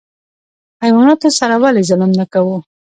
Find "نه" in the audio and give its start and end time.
2.19-2.25